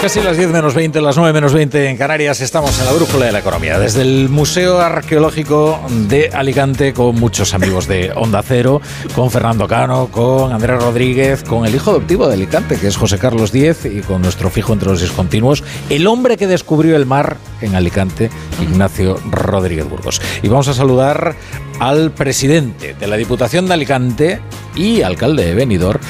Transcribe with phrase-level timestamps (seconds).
[0.00, 3.26] Casi las 10 menos 20, las 9 menos 20 en Canarias, estamos en la brújula
[3.26, 3.78] de la economía.
[3.78, 5.78] Desde el Museo Arqueológico
[6.08, 8.80] de Alicante, con muchos amigos de Onda Cero,
[9.14, 13.18] con Fernando Cano, con Andrés Rodríguez, con el hijo adoptivo de Alicante, que es José
[13.18, 17.36] Carlos Diez, y con nuestro fijo entre los discontinuos, el hombre que descubrió el mar
[17.60, 18.30] en Alicante,
[18.60, 20.20] Ignacio Rodríguez Burgos.
[20.42, 21.36] Y vamos a saludar
[21.78, 24.40] al presidente de la Diputación de Alicante
[24.76, 26.00] y alcalde de Benidorm,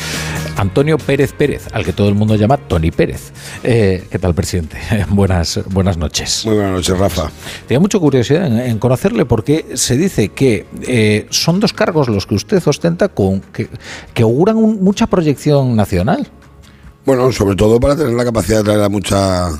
[0.57, 3.32] Antonio Pérez Pérez, al que todo el mundo llama Tony Pérez.
[3.63, 4.79] Eh, ¿Qué tal, presidente?
[5.09, 6.45] buenas, buenas noches.
[6.45, 7.31] Muy buenas noches, Rafa.
[7.67, 12.35] Tenía mucha curiosidad en, conocerle porque se dice que eh, son dos cargos los que
[12.35, 13.68] usted ostenta con, que,
[14.12, 16.29] que auguran mucha proyección nacional.
[17.07, 19.51] Bueno, sobre todo para tener la capacidad de traer a mucha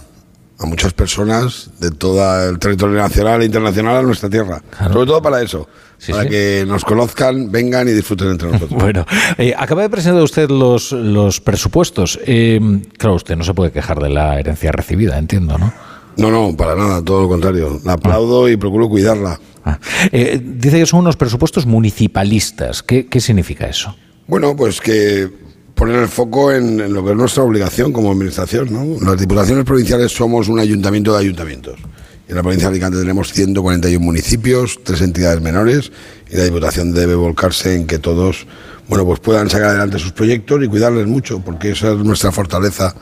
[0.61, 4.63] a muchas personas de todo el territorio nacional e internacional a nuestra tierra.
[4.93, 5.67] Sobre todo para eso,
[6.11, 8.71] para que nos conozcan, vengan y disfruten entre nosotros.
[8.83, 9.07] bueno,
[9.39, 12.21] eh, acaba de presentar usted los, los presupuestos.
[12.27, 12.61] Eh,
[12.99, 15.73] claro, usted no se puede quejar de la herencia recibida, entiendo, ¿no?
[16.19, 17.81] No, no, para nada, todo lo contrario.
[17.85, 19.41] La aplaudo y procuro cuidarla.
[19.65, 19.79] Ah.
[20.13, 22.83] Eh, dice que son unos presupuestos municipalistas.
[22.83, 23.97] ¿Qué, ¿Qué significa eso?
[24.27, 25.31] Bueno, pues que
[25.81, 28.69] poner el foco en, lo que es nuestra obligación como administración.
[28.71, 29.01] ¿no?
[29.01, 31.81] Las diputaciones provinciales somos un ayuntamiento de ayuntamientos.
[32.29, 35.91] En la provincia de Alicante tenemos 141 municipios, tres entidades menores,
[36.31, 38.47] y la Diputación debe volcarse en que todos
[38.89, 42.95] bueno, pues puedan sacar adelante sus proyectos y cuidarles mucho, porque esa es nuestra fortaleza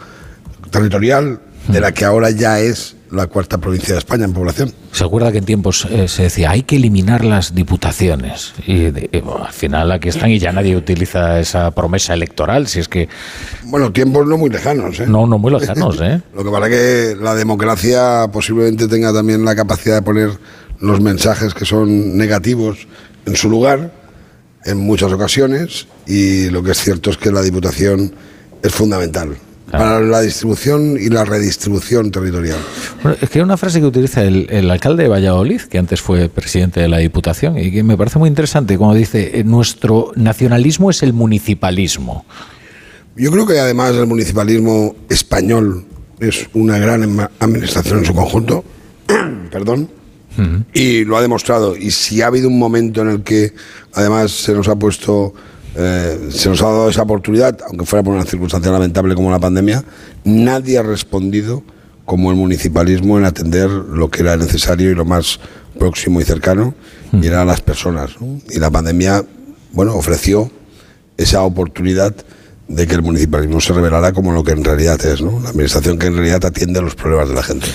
[0.71, 4.73] territorial, de la que ahora ya es la cuarta provincia de España en población.
[4.92, 8.55] ¿Se acuerda que en tiempos eh, se decía hay que eliminar las diputaciones?
[8.67, 13.09] Y, al final aquí están y ya nadie utiliza esa promesa electoral, si es que...
[13.65, 15.06] Bueno, tiempos no muy lejanos, ¿eh?
[15.06, 16.20] No, no muy lejanos, ¿eh?
[16.34, 20.31] Lo que pasa es que la democracia posiblemente tenga también la capacidad de poner
[20.81, 22.87] los mensajes que son negativos
[23.27, 23.93] en su lugar
[24.65, 28.12] en muchas ocasiones y lo que es cierto es que la diputación
[28.62, 29.37] es fundamental
[29.70, 32.58] para la distribución y la redistribución territorial.
[33.20, 36.80] es que hay una frase que utiliza el, alcalde de Valladolid, que antes fue presidente
[36.80, 41.03] de la Diputación, y que me parece muy interesante, como dice, eh, nuestro nacionalismo es
[41.03, 42.25] el municipalismo.
[43.16, 45.84] Yo creo que además el municipalismo español
[46.20, 48.64] es una gran administración en su conjunto,
[49.50, 49.91] perdón,
[50.72, 51.76] y lo ha demostrado.
[51.76, 53.53] Y si ha habido un momento en el que
[53.93, 55.34] además se nos ha puesto
[55.81, 59.39] eh, se nos ha dado esa oportunidad, aunque fuera por una circunstancia lamentable como la
[59.39, 59.84] pandemia,
[60.25, 61.62] nadie ha respondido
[62.05, 65.38] como el municipalismo en atender lo que era necesario y lo más
[65.78, 66.75] próximo y cercano,
[67.12, 68.17] y eran las personas.
[68.50, 69.25] Y la pandemia,
[69.72, 70.50] bueno, ofreció
[71.17, 72.12] esa oportunidad
[72.67, 75.38] de que el municipalismo se revelara como lo que en realidad es, ¿no?
[75.41, 77.67] La administración que en realidad atiende a los problemas de la gente.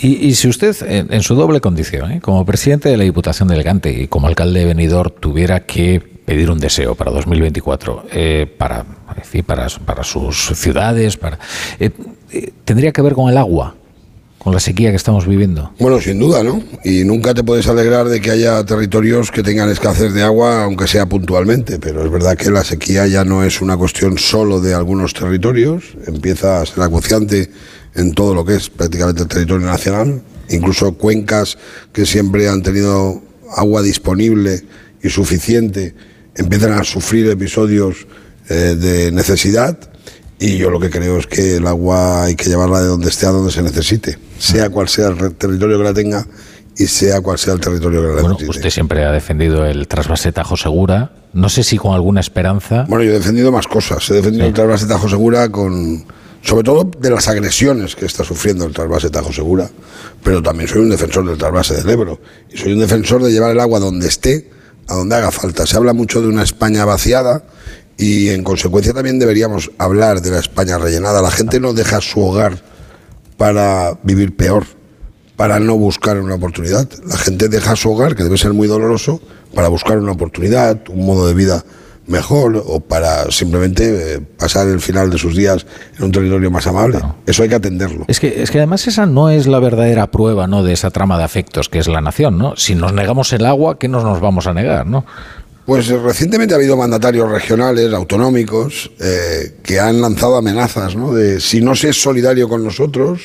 [0.00, 2.20] Y, si usted, en, su doble condición, ¿eh?
[2.20, 6.50] como presidente de la Diputación de Elegante y como alcalde de Benidorm, tuviera que pedir
[6.50, 8.84] un deseo para 2024, eh, para,
[9.46, 11.38] para, para, sus ciudades, para,
[11.80, 11.88] eh,
[12.30, 13.74] eh, tendría que ver con el agua,
[14.36, 15.72] con la sequía que estamos viviendo.
[15.78, 16.62] Bueno, sin duda, ¿no?
[16.84, 20.86] Y nunca te puedes alegrar de que haya territorios que tengan escasez de agua, aunque
[20.86, 24.74] sea puntualmente, pero es verdad que la sequía ya no es una cuestión solo de
[24.74, 27.50] algunos territorios, empieza a ser acuciante
[27.94, 31.56] en todo lo que es prácticamente el territorio nacional, incluso cuencas
[31.90, 33.22] que siempre han tenido
[33.56, 34.62] agua disponible
[35.02, 35.94] y suficiente
[36.38, 38.06] empiezan a sufrir episodios
[38.48, 39.76] eh, de necesidad
[40.40, 43.26] y yo lo que creo es que el agua hay que llevarla de donde esté
[43.26, 46.26] a donde se necesite, sea cual sea el territorio que la tenga
[46.76, 48.50] y sea cual sea el territorio que la bueno, necesite.
[48.50, 52.86] Usted siempre ha defendido el trasvase Tajo Segura, no sé si con alguna esperanza.
[52.88, 56.04] Bueno, yo he defendido más cosas, he defendido el trasvase Tajo Segura con
[56.40, 59.68] sobre todo de las agresiones que está sufriendo el trasvase Tajo Segura,
[60.22, 63.50] pero también soy un defensor del trasvase del Ebro y soy un defensor de llevar
[63.50, 64.48] el agua donde esté
[64.88, 65.66] a donde haga falta.
[65.66, 67.44] Se habla mucho de una España vaciada
[67.96, 71.22] y en consecuencia también deberíamos hablar de la España rellenada.
[71.22, 72.62] La gente no deja su hogar
[73.36, 74.64] para vivir peor,
[75.36, 76.88] para no buscar una oportunidad.
[77.06, 79.20] La gente deja su hogar, que debe ser muy doloroso,
[79.54, 81.64] para buscar una oportunidad, un modo de vida
[82.08, 85.66] mejor o para simplemente eh, pasar el final de sus días
[85.98, 86.98] en un territorio más amable.
[87.26, 88.06] Eso hay que atenderlo.
[88.08, 90.62] Es que, es que además esa no es la verdadera prueba ¿no?
[90.62, 92.38] de esa trama de afectos que es la nación.
[92.38, 92.56] ¿no?
[92.56, 94.86] Si nos negamos el agua, ¿qué nos, nos vamos a negar?
[94.86, 95.04] ¿no?
[95.66, 101.12] Pues eh, recientemente ha habido mandatarios regionales, autonómicos, eh, que han lanzado amenazas, ¿no?
[101.12, 103.20] De si no se es solidario con nosotros,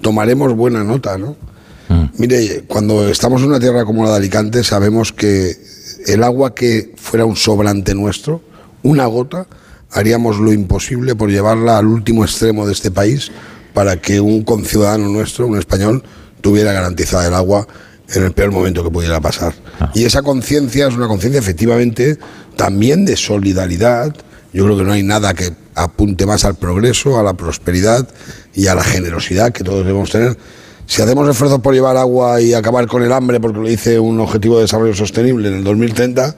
[0.00, 1.36] tomaremos buena nota, ¿no?
[1.90, 2.04] Mm.
[2.16, 5.54] Mire, cuando estamos en una tierra como la de Alicante, sabemos que
[6.06, 8.42] el agua que fuera un sobrante nuestro,
[8.82, 9.46] una gota,
[9.90, 13.30] haríamos lo imposible por llevarla al último extremo de este país
[13.74, 16.02] para que un conciudadano nuestro, un español,
[16.40, 17.66] tuviera garantizada el agua
[18.14, 19.54] en el peor momento que pudiera pasar.
[19.80, 19.90] Ah.
[19.94, 22.18] Y esa conciencia es una conciencia efectivamente
[22.56, 24.14] también de solidaridad.
[24.52, 28.06] Yo creo que no hay nada que apunte más al progreso, a la prosperidad
[28.54, 30.36] y a la generosidad que todos debemos tener.
[30.86, 34.20] Si hacemos esfuerzos por llevar agua y acabar con el hambre, porque lo dice un
[34.20, 36.34] objetivo de desarrollo sostenible en el 2030,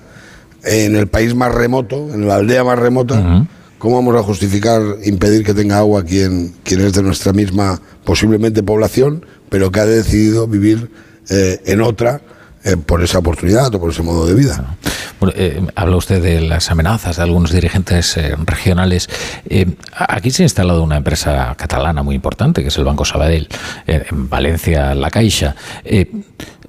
[0.64, 3.46] en el país más remoto, en la aldea más remota,
[3.78, 8.62] ¿cómo vamos a justificar impedir que tenga agua quien, quien es de nuestra misma posiblemente
[8.62, 10.90] población, pero que ha decidido vivir
[11.30, 12.20] eh, en otra?
[12.64, 14.76] Eh, por esa oportunidad o por ese modo de vida.
[15.36, 19.08] Eh, habla usted de las amenazas de algunos dirigentes regionales.
[19.92, 23.48] aquí se ha instalado una empresa catalana muy importante, que es el Banco Sabadell,
[23.86, 25.54] en Valencia, La Caixa.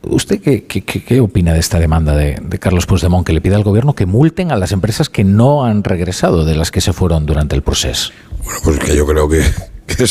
[0.04, 3.96] ¿Usted qué, opina de esta demanda de, de, Carlos Puigdemont que le pide al gobierno
[3.96, 7.56] que multen a las empresas que no han regresado de las que se fueron durante
[7.56, 8.12] el proceso?
[8.44, 9.44] Bueno, pues que yo creo que
[9.86, 10.06] que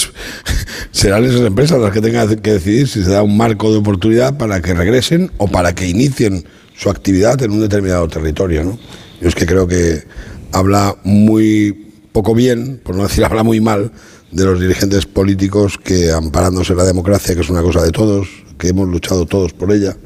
[0.93, 4.37] serán esas empresas las que tengan que decidir si se da un marco de oportunidad
[4.37, 6.45] para que regresen o para que inicien
[6.77, 8.65] su actividad en un determinado territorio.
[8.65, 8.79] ¿no?
[9.21, 10.05] Yo es que creo que
[10.53, 13.93] habla muy poco bien, por no decir habla muy mal,
[14.31, 18.29] de los dirigentes políticos que amparándose la democracia, que es una cosa de todos,
[18.59, 19.97] que hemos luchado todos por ella,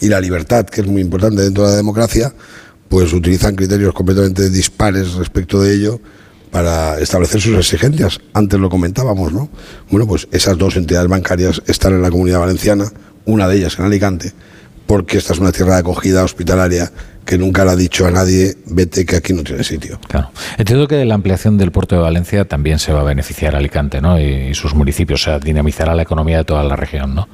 [0.00, 2.32] y la libertad, que es muy importante dentro de la democracia,
[2.88, 6.00] pues utilizan criterios completamente dispares respecto de ello
[6.52, 8.20] para establecer sus exigencias.
[8.34, 9.48] Antes lo comentábamos, ¿no?
[9.90, 12.92] Bueno, pues esas dos entidades bancarias están en la comunidad valenciana,
[13.24, 14.32] una de ellas en Alicante,
[14.86, 16.92] porque esta es una tierra de acogida hospitalaria
[17.24, 19.98] que nunca le ha dicho a nadie, vete que aquí no tiene sitio.
[20.08, 20.30] Claro.
[20.58, 24.02] Entiendo que la ampliación del puerto de Valencia también se va a beneficiar a Alicante,
[24.02, 24.20] ¿no?
[24.20, 27.28] Y, sus municipios, o sea, dinamizará la economía de toda la región, ¿no?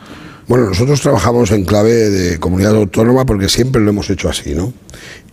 [0.46, 4.72] Bueno, nosotros trabajamos en clave de comunidad autónoma porque siempre lo hemos hecho así, ¿no?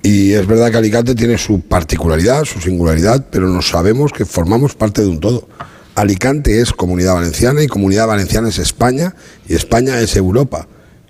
[0.05, 4.75] Y es verdad que Alicante tiene su particularidad, su singularidad, pero no sabemos que formamos
[4.75, 5.47] parte de un todo.
[5.95, 9.15] Alicante es comunidad valenciana y comunidad valenciana es España
[9.49, 10.67] y España es Europa.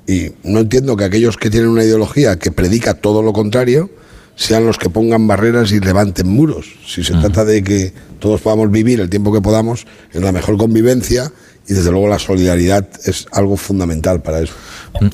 [0.07, 3.89] Y no entiendo que aquellos que tienen una ideología que predica todo lo contrario
[4.37, 6.65] sean los que pongan barreras y levanten muros.
[6.87, 10.55] Si se trata de que todos podamos vivir el tiempo que podamos en la mejor
[10.55, 11.33] convivencia
[11.67, 14.53] y desde luego la solidaridad es algo fundamental para eso.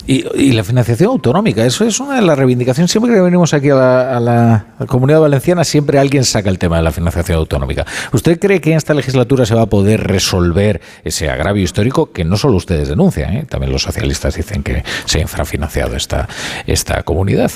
[0.06, 2.92] Y, la financiación autonómica, eso es una de las reivindicaciones.
[2.92, 6.92] Siempre que venimos aquí a la, comunidad valenciana, siempre alguien saca el tema de la
[6.92, 7.86] financiación autonómica.
[8.12, 12.26] ¿Usted cree que en esta legislatura se va a poder resolver ese agravio histórico que
[12.26, 13.46] no solo ustedes denuncian, ¿eh?
[13.50, 16.28] también los socialistas dicen que se ha infrafinanciado esta,
[16.68, 17.52] esta comunidad?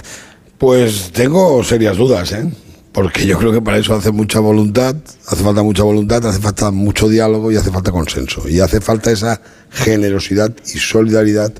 [0.57, 2.49] Pues tengo serias dudas, ¿eh?
[2.95, 4.95] Porque yo creo que para eso hace mucha voluntad,
[5.27, 8.47] hace falta mucha voluntad, hace falta mucho diálogo y hace falta consenso.
[8.47, 11.51] Y hace falta esa generosidad y solidaridad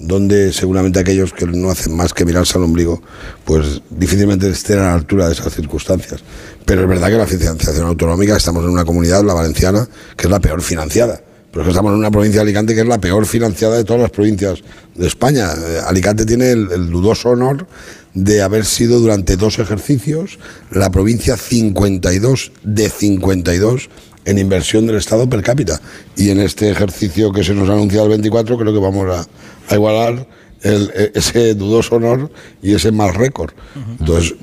[0.00, 3.00] donde seguramente aquellos que no hacen más que mirarse al ombligo,
[3.44, 6.24] pues difícilmente estén a la altura de esas circunstancias.
[6.64, 9.86] Pero es verdad que la financiación autonómica, estamos en una comunidad, la valenciana,
[10.16, 11.20] que es la peor financiada.
[11.50, 13.84] Pero es que estamos en una provincia de Alicante que es la peor financiada de
[13.84, 14.60] todas las provincias
[14.94, 15.48] de España.
[15.52, 17.66] Eh, Alicante tiene el, el dudoso honor
[18.14, 20.38] de haber sido durante dos ejercicios
[20.70, 23.88] la provincia 52 de 52
[24.24, 25.80] en inversión del Estado per cápita.
[26.16, 29.74] Y en este ejercicio que se nos ha anunciado el 24 creo que vamos a,
[29.74, 30.26] igualar
[30.62, 32.30] e, ese dudoso honor
[32.62, 33.52] y ese mal récord.
[33.98, 34.34] Entonces,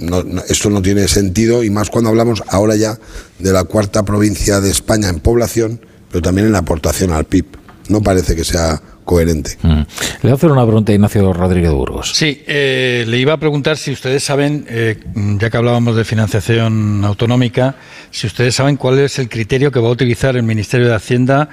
[0.50, 2.98] esto no tiene sentido y más cuando hablamos ahora ya
[3.39, 5.81] de la cuarta provincia de España en población,
[6.17, 7.45] pero también en la aportación al PIB.
[7.89, 9.55] No parece que sea coherente.
[9.61, 9.67] Mm.
[9.67, 9.85] Le
[10.23, 12.11] voy a hacer una pregunta a Ignacio Rodríguez Burgos.
[12.15, 14.99] Sí, eh, le iba a preguntar si ustedes saben, eh,
[15.39, 17.75] ya que hablábamos de financiación autonómica,
[18.09, 21.49] si ustedes saben cuál es el criterio que va a utilizar el Ministerio de Hacienda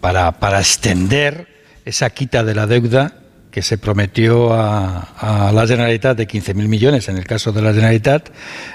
[0.00, 1.46] para, para extender
[1.84, 3.14] esa quita de la deuda
[3.50, 8.30] que se prometió a, la Generalitat de 15.000 millones en el caso de la Generalitat,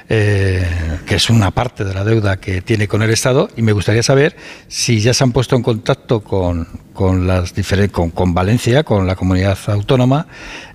[0.10, 0.66] eh,
[1.06, 4.04] que es una parte de la deuda que tiene con el Estado, y me gustaría
[4.04, 4.36] saber
[4.68, 7.54] si ya se han puesto en contacto con, con, las
[7.92, 10.28] con, con Valencia, con la comunidad autónoma,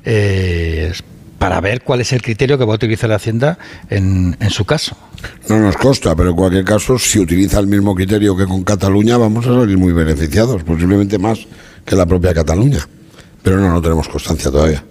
[0.04, 0.92] eh,
[1.38, 4.64] para ver cuál es el criterio que va a utilizar la Hacienda en, en, su
[4.64, 4.96] caso.
[5.48, 9.16] No nos consta, pero en cualquier caso, si utiliza el mismo criterio que con Cataluña,
[9.16, 11.46] vamos a salir muy beneficiados, posiblemente más
[11.86, 12.80] que la propia Cataluña
[13.42, 14.84] pero no, no tenemos constancia todavía.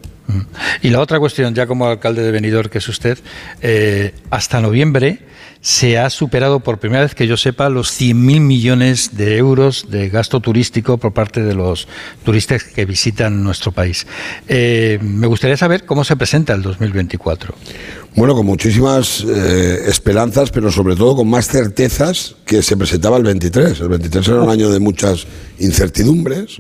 [0.82, 3.18] Y la otra cuestión, ya como alcalde de Benidorm, que es usted,
[3.62, 5.20] eh, hasta noviembre
[5.62, 10.08] se ha superado por primera vez que yo sepa los 100.000 millones de euros de
[10.08, 11.88] gasto turístico por parte de los
[12.24, 14.08] turistas que visitan nuestro país.
[14.48, 17.54] Eh, me gustaría saber cómo se presenta el 2024.
[18.16, 23.24] Bueno, con muchísimas eh, esperanzas, pero sobre todo con más certezas que se presentaba el
[23.24, 23.82] 23.
[23.82, 25.28] El 23 era un año de muchas
[25.60, 26.58] incertidumbres.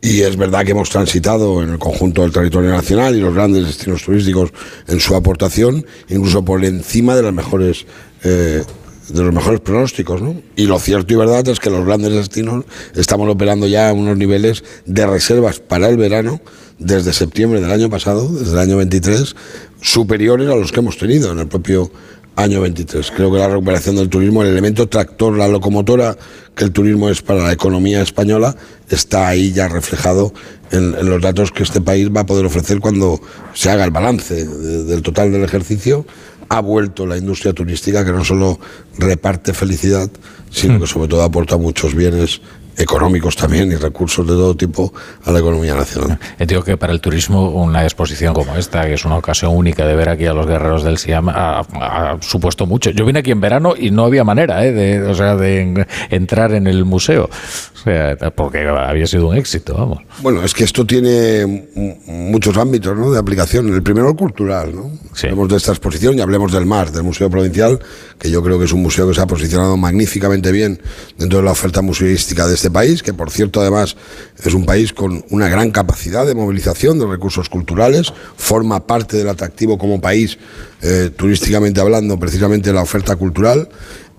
[0.00, 3.66] Y es verdad que hemos transitado en el conjunto del territorio nacional y los grandes
[3.66, 4.52] destinos turísticos
[4.86, 7.86] en su aportación, incluso por encima de las mejores
[8.22, 8.62] eh,
[9.08, 10.40] de los mejores pronósticos, ¿no?
[10.56, 14.16] Y lo cierto y verdad es que los grandes destinos estamos operando ya a unos
[14.16, 16.40] niveles de reservas para el verano
[16.78, 19.34] desde septiembre del año pasado, desde el año 23,
[19.80, 21.90] superiores a los que hemos tenido en el propio
[22.36, 23.10] año 23.
[23.10, 26.16] Creo que la recuperación del turismo, el elemento tractor, la locomotora
[26.54, 28.54] que el turismo es para la economía española,
[28.88, 30.32] está ahí ya reflejado
[30.70, 33.20] en, los datos que este país va a poder ofrecer cuando
[33.54, 36.06] se haga el balance del total del ejercicio.
[36.48, 38.60] Ha vuelto la industria turística que no solo
[38.98, 40.08] reparte felicidad,
[40.50, 42.40] sino que sobre todo aporta muchos bienes
[42.76, 44.92] económicos también y recursos de todo tipo
[45.24, 46.18] a la economía nacional.
[46.38, 49.96] Entiendo que para el turismo una exposición como esta, que es una ocasión única de
[49.96, 52.90] ver aquí a los guerreros del Siam, ha, supuesto mucho.
[52.90, 54.72] Yo vine aquí en verano y no había manera ¿eh?
[54.72, 57.28] de, o sea, de entrar en el museo,
[57.74, 60.02] o sea, porque había sido un éxito, vamos.
[60.20, 61.68] Bueno, es que esto tiene
[62.06, 63.10] muchos ámbitos ¿no?
[63.10, 63.72] de aplicación.
[63.72, 64.74] El primero, el cultural.
[64.74, 64.90] ¿no?
[65.22, 67.78] Hablemos de esta exposición y hablemos del MAR, del Museo Provincial,
[68.18, 70.80] que yo creo que es un museo que se ha posicionado magníficamente bien
[71.16, 73.96] dentro de la oferta museística de este país, que por cierto además
[74.42, 79.28] es un país con una gran capacidad de movilización de recursos culturales, forma parte del
[79.28, 80.38] atractivo como país,
[80.82, 83.68] eh, turísticamente hablando, precisamente la oferta cultural.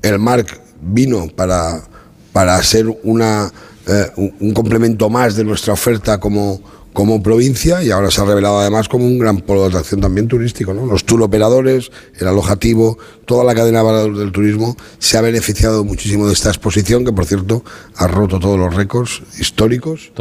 [0.02, 1.82] El MARC vino para,
[2.32, 3.52] para ser una,
[3.88, 8.60] eh, un complemento más de nuestra oferta como como provincia y ahora se ha revelado
[8.60, 10.74] además como un gran polo de atracción también turístico.
[10.74, 10.88] ¿no?
[10.88, 16.34] Los tour operadores, el alojativo, toda la cadena del turismo se ha beneficiado muchísimo de
[16.34, 17.64] esta exposición que por cierto
[17.98, 20.12] ha roto todos los récords históricos.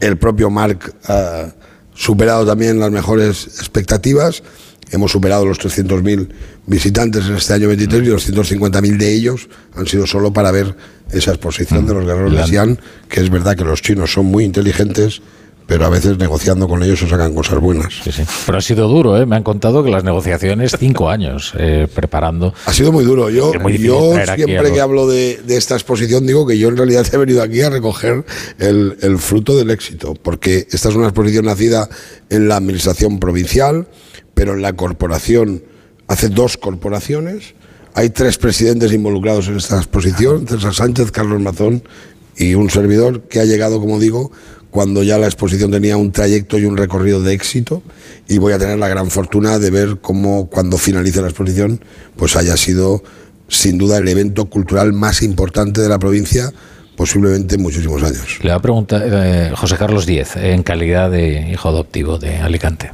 [0.00, 1.52] El propio Marc ha
[1.94, 4.44] superado también las mejores expectativas.
[4.92, 6.28] Hemos superado los 300.000
[6.64, 10.76] visitantes en este año 23 y los 150.000 de ellos han sido solo para ver
[11.10, 14.44] esa exposición de los guerreros de Xi'an, que es verdad que los chinos son muy
[14.44, 15.22] inteligentes
[15.70, 18.00] pero a veces negociando con ellos se sacan cosas buenas.
[18.02, 18.24] Sí, sí.
[18.44, 19.24] Pero ha sido duro, ¿eh?
[19.24, 22.52] me han contado que las negociaciones, cinco años eh, preparando.
[22.66, 23.30] Ha sido muy duro.
[23.30, 27.40] Yo, yo siempre que hablo de, esta exposición digo que yo en realidad he venido
[27.40, 28.24] aquí a recoger
[28.58, 31.88] el, el fruto del éxito, porque esta es una exposición nacida
[32.30, 33.86] en la administración provincial,
[34.34, 35.62] pero en la corporación,
[36.08, 37.54] hace dos corporaciones.
[37.94, 41.84] Hay tres presidentes involucrados en esta exposición, César Sánchez, Carlos Mazón
[42.36, 44.32] y un servidor que ha llegado, como digo,
[44.70, 47.82] cuando ya la exposición tenía un trayecto y un recorrido de éxito
[48.28, 51.80] y voy a tener la gran fortuna de ver cómo cuando finalice la exposición
[52.16, 53.02] pues haya sido
[53.48, 56.52] sin duda el evento cultural más importante de la provincia
[56.96, 58.38] posiblemente en muchísimos años.
[58.42, 62.90] Le va a preguntar eh, José Carlos Díez en calidad de hijo adoptivo de Alicante.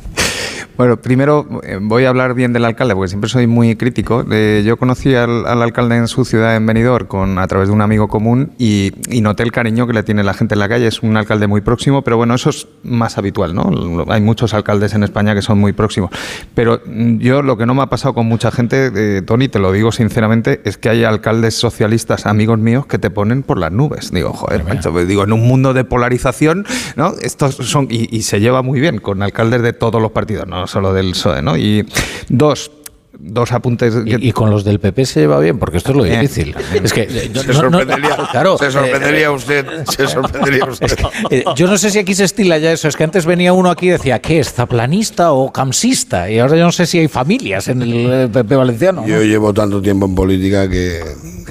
[0.76, 4.26] Bueno, primero eh, voy a hablar bien del alcalde, porque siempre soy muy crítico.
[4.62, 8.09] yo conocí al, alcalde en su ciudad, en Benidorm, con, a través de un amigo
[8.09, 8.92] común y,
[9.23, 10.87] noté el cariño que le tiene la gente en la calle.
[10.87, 14.04] Es un alcalde muy próximo, pero bueno, eso es más habitual, ¿no?
[14.09, 16.11] Hay muchos alcaldes en España que son muy próximos.
[16.54, 19.59] Pero mm, yo lo que no me ha pasado con mucha gente, eh, Tony, te
[19.59, 23.73] lo digo sinceramente, es que hay alcaldes socialistas, amigos míos, que te ponen por las
[23.73, 24.12] nubes.
[24.12, 26.66] Digo, joder, pues digo, en un mundo de polarización,
[26.97, 27.14] ¿no?
[27.23, 30.65] Estos son, y, y se lleva muy bien con alcaldes de todos los partidos, ¿no?
[30.66, 31.56] Solo del PSOE, ¿no?
[31.56, 31.87] Y
[32.28, 32.70] dos,
[33.18, 33.94] dos apuntes.
[34.04, 35.58] ¿Y, con los del PP se lleva bien?
[35.58, 36.54] Porque esto es lo eh, difícil.
[36.73, 39.66] es que se, sorprendería, claro, se sorprendería usted.
[39.85, 40.99] Se sorprendería usted.
[41.30, 42.88] Eh, yo no sé si aquí se estila ya eso.
[42.88, 44.52] Es que antes venía uno aquí y decía, ¿qué es?
[44.52, 46.30] ¿Zaplanista o camsista?
[46.30, 49.06] Y ahora yo no sé si hay familias en el PP eh, valenciano.
[49.06, 51.00] Yo llevo tanto tiempo en política que,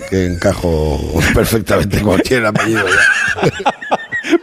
[0.09, 0.99] que encajo
[1.33, 2.85] perfectamente cualquier apellido.
[2.85, 3.84] Ya.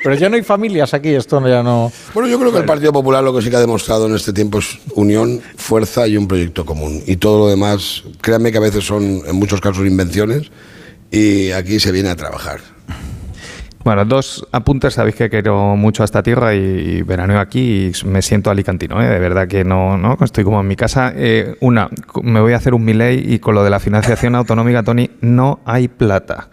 [0.03, 1.93] Pero ya no hay familias aquí, esto ya no.
[2.15, 4.33] Bueno, yo creo que el Partido Popular lo que sí que ha demostrado en este
[4.33, 7.03] tiempo es unión, fuerza y un proyecto común.
[7.07, 10.51] Y todo lo demás, créanme que a veces son en muchos casos invenciones
[11.11, 12.61] y aquí se viene a trabajar.
[13.85, 14.95] Bueno, dos apuntes.
[14.95, 19.03] Sabéis que quiero mucho a esta tierra y, veraneo aquí y me siento alicantino.
[19.03, 19.09] ¿eh?
[19.09, 21.13] De verdad que no, no estoy como en mi casa.
[21.17, 21.89] Eh, una,
[22.23, 25.61] me voy a hacer un miley y con lo de la financiación autonómica, Tony, no
[25.65, 26.49] hay plata.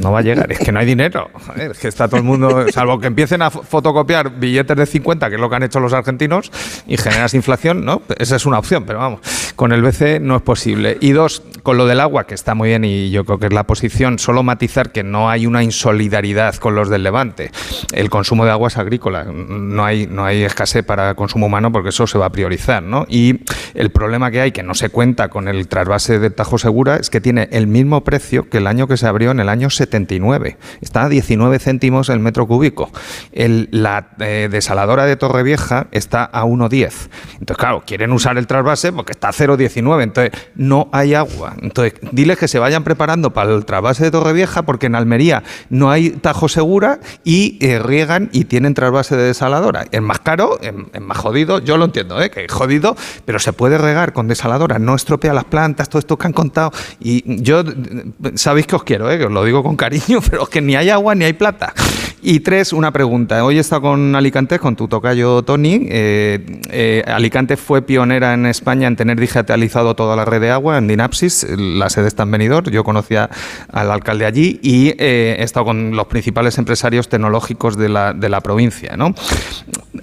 [0.00, 1.30] No va a llegar, es que no hay dinero.
[1.56, 5.34] Es que está todo el mundo, salvo que empiecen a fotocopiar billetes de 50, que
[5.36, 6.50] es lo que han hecho los argentinos,
[6.86, 8.02] y generas inflación, ¿no?
[8.18, 9.20] Esa es una opción, pero vamos,
[9.56, 10.98] con el BC no es posible.
[11.00, 13.52] Y dos, con lo del agua, que está muy bien y yo creo que es
[13.52, 17.50] la posición, solo matizar que no hay una insolidaridad con los del Levante.
[17.92, 21.90] El consumo de agua es agrícola, no hay, no hay escasez para consumo humano porque
[21.90, 23.06] eso se va a priorizar, ¿no?
[23.08, 23.40] Y
[23.74, 27.10] el problema que hay, que no se cuenta con el trasvase de Tajo Segura, es
[27.10, 30.56] que tiene el mismo precio que el año que se abrió en el año 79.
[30.80, 32.90] Está a 19 céntimos el metro cúbico.
[33.32, 37.08] la eh, desaladora de Torrevieja está a 1,10.
[37.40, 40.02] Entonces, claro, quieren usar el trasvase porque está a 0,19.
[40.02, 41.54] Entonces, no hay agua.
[41.60, 45.90] Entonces, diles que se vayan preparando para el trasvase de Torrevieja porque en Almería no
[45.90, 49.86] hay tajo segura y eh, riegan y tienen trasvase de desaladora.
[49.90, 51.58] Es más caro, es, más jodido.
[51.60, 52.30] Yo lo entiendo, ¿eh?
[52.30, 54.78] que es jodido, pero se puede regar con desaladora.
[54.78, 56.72] No estropea las plantas, todo esto que han contado.
[57.00, 57.62] Y yo,
[58.34, 59.18] sabéis que os quiero, ¿eh?
[59.18, 61.74] que os lo digo con cariño, pero es que ni hay agua ni hay plata.
[62.28, 63.44] Y tres, una pregunta.
[63.44, 65.86] Hoy he estado con Alicante, con tu tocayo Tony.
[65.88, 70.76] Eh, eh, Alicante fue pionera en España en tener digitalizado toda la red de agua
[70.76, 71.46] en Dinapsis.
[71.56, 72.72] La sede está en Benidorm.
[72.72, 73.30] Yo conocía
[73.70, 78.40] al alcalde allí y he estado con los principales empresarios tecnológicos de la, de la
[78.40, 78.96] provincia.
[78.96, 79.14] ¿no?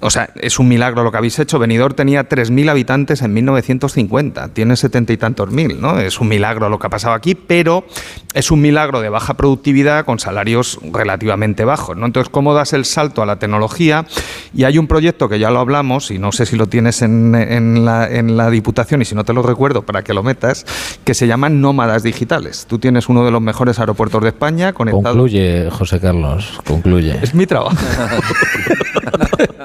[0.00, 1.58] O sea, es un milagro lo que habéis hecho.
[1.58, 4.48] Benidorm tenía 3.000 habitantes en 1950.
[4.54, 5.78] Tiene setenta y tantos mil.
[5.78, 5.98] ¿no?
[5.98, 7.84] Es un milagro lo que ha pasado aquí, pero
[8.32, 11.98] es un milagro de baja productividad con salarios relativamente bajos.
[11.98, 12.13] ¿no?
[12.14, 14.06] Entonces, ¿cómo das el salto a la tecnología?
[14.54, 17.34] Y hay un proyecto que ya lo hablamos, y no sé si lo tienes en,
[17.34, 20.64] en, la, en la Diputación, y si no te lo recuerdo para que lo metas,
[21.02, 22.66] que se llaman nómadas digitales.
[22.68, 25.02] Tú tienes uno de los mejores aeropuertos de España conectado.
[25.02, 27.18] Concluye, José Carlos, concluye.
[27.20, 27.76] Es mi trabajo.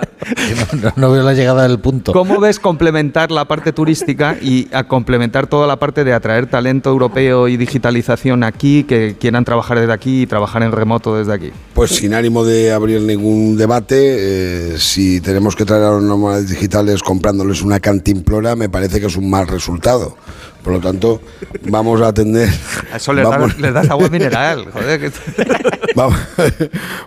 [0.81, 2.13] no, no, veo la llegada del punto.
[2.13, 6.89] ¿Cómo ves complementar la parte turística y a complementar toda la parte de atraer talento
[6.89, 11.51] europeo y digitalización aquí, que quieran trabajar desde aquí y trabajar en remoto desde aquí?
[11.73, 16.49] Pues sin ánimo de abrir ningún debate, eh, si tenemos que traer a los nómadas
[16.49, 20.15] digitales comprándoles una cantimplora, me parece que es un mal resultado.
[20.63, 21.21] Por lo tanto,
[21.63, 22.49] vamos a atender.
[22.91, 24.99] A eso le, vamos, das, le das agua mineral, joder.
[24.99, 25.11] Que...
[25.95, 26.17] Vamos,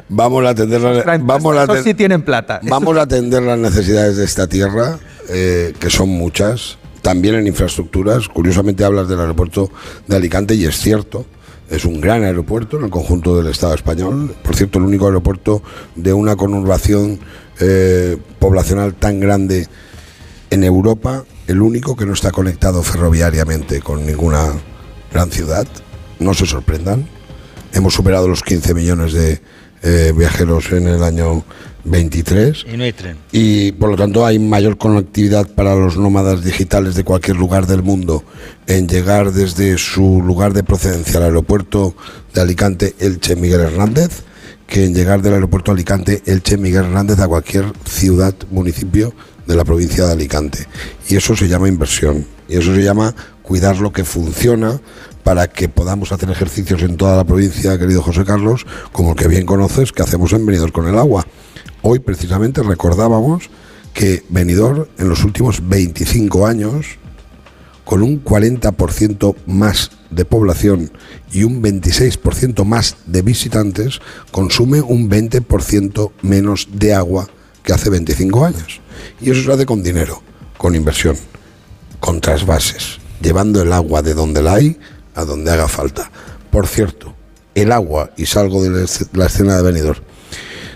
[0.08, 0.80] vamos, a atender.
[0.80, 2.60] La, vamos a atender, sí tienen plata.
[2.64, 4.98] Vamos a atender las necesidades de esta tierra,
[5.30, 6.78] eh, que son muchas.
[7.00, 8.28] También en infraestructuras.
[8.28, 9.70] Curiosamente hablas del aeropuerto
[10.06, 11.24] de Alicante y es cierto.
[11.70, 14.34] Es un gran aeropuerto en el conjunto del Estado español.
[14.42, 15.62] Por cierto, el único aeropuerto
[15.94, 17.18] de una conurbación
[17.60, 19.68] eh, poblacional tan grande
[20.50, 24.54] en Europa el único que no está conectado ferroviariamente con ninguna
[25.12, 25.66] gran ciudad.
[26.18, 27.06] No se sorprendan.
[27.74, 29.42] Hemos superado los 15 millones de
[29.82, 31.44] eh, viajeros en el año
[31.84, 32.64] 23.
[32.72, 33.18] Y no hay tren.
[33.32, 37.82] Y por lo tanto hay mayor conectividad para los nómadas digitales de cualquier lugar del
[37.82, 38.24] mundo
[38.66, 41.94] en llegar desde su lugar de procedencia al aeropuerto
[42.32, 44.22] de Alicante Elche Miguel Hernández
[44.66, 49.12] que en llegar del aeropuerto Alicante Elche Miguel Hernández a cualquier ciudad, municipio
[49.46, 50.66] de la provincia de Alicante.
[51.08, 52.26] Y eso se llama inversión.
[52.48, 54.80] Y eso se llama cuidar lo que funciona
[55.24, 59.28] para que podamos hacer ejercicios en toda la provincia, querido José Carlos, como el que
[59.28, 61.26] bien conoces, que hacemos en Benidorm con el agua.
[61.82, 63.50] Hoy precisamente recordábamos
[63.94, 66.98] que Benidorm en los últimos 25 años,
[67.84, 70.92] con un 40% más de población
[71.32, 77.28] y un 26% más de visitantes, consume un 20% menos de agua
[77.62, 78.81] que hace 25 años.
[79.20, 80.22] Y eso se hace con dinero,
[80.58, 81.16] con inversión,
[82.00, 84.78] con trasvases, llevando el agua de donde la hay
[85.14, 86.10] a donde haga falta.
[86.50, 87.14] Por cierto,
[87.54, 90.00] el agua, y salgo de la escena de Benidorm,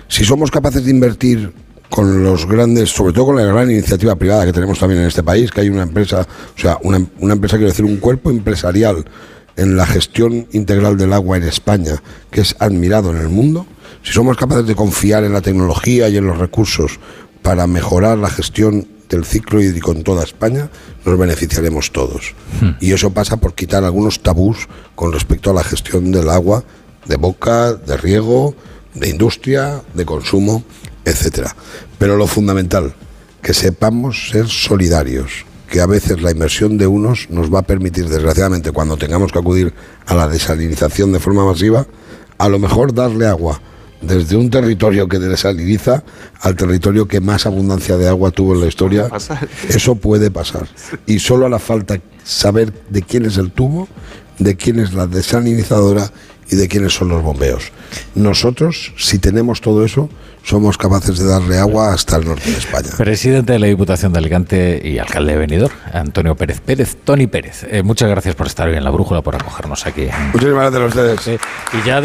[0.09, 1.53] si somos capaces de invertir
[1.91, 5.23] con los grandes, sobre todo con la gran iniciativa privada que tenemos también en este
[5.23, 6.99] país, que hay una empresa, o sea, una
[7.33, 9.05] empresa, quiero decir, un cuerpo empresarial
[9.57, 13.67] en la gestión integral del agua en España, que es admirado en el mundo,
[14.03, 17.01] si somos capaces de confiar en la tecnología y en los recursos
[17.47, 20.69] para mejorar la gestión del ciclo hídrico en toda España,
[21.05, 22.35] nos beneficiaremos todos.
[22.61, 22.71] Hmm.
[22.81, 26.65] Y eso pasa por quitar algunos tabús con respecto a la gestión del agua,
[27.05, 28.57] de boca, de riego,
[28.95, 30.65] de industria, de consumo,
[31.05, 31.55] etcétera.
[31.99, 32.97] Pero lo fundamental,
[33.43, 38.09] que sepamos ser solidarios, que a veces la inversión de unos nos va a permitir,
[38.09, 39.73] desgraciadamente, cuando tengamos que acudir
[40.05, 41.87] a la desalinización de forma masiva,
[42.39, 43.61] a lo mejor darle agua
[44.01, 46.03] desde un territorio que desaliniza
[46.41, 49.09] al territorio que más abundancia de agua tuvo en la historia.
[49.69, 50.67] Eso puede pasar.
[51.07, 53.89] Y solo hará falta saber de quién es el tubo,
[54.39, 56.11] de quién es la desalinizadora
[56.51, 57.73] y de quiénes son los bombeos.
[58.15, 60.09] Nosotros, si tenemos todo eso,
[60.47, 62.91] somos capaces de darle agua hasta el norte de España.
[62.97, 67.67] Presidente de la Diputación de Alicante y alcalde de Benidorm, Antonio Pérez Pérez, Tony Pérez.
[67.69, 70.07] Eh, muchas gracias por estar hoy en la brújula, por acogernos aquí.
[70.33, 71.21] Muchísimas gracias a ustedes.
[71.21, 71.37] Sí.
[71.77, 72.05] Y ya de